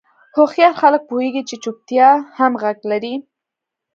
هوښیار 0.35 0.73
خلک 0.81 1.01
پوهېږي 1.09 1.43
چې 1.49 1.55
چوپتیا 1.63 2.09
هم 2.37 2.51
غږ 2.61 2.77
لري. 2.91 3.15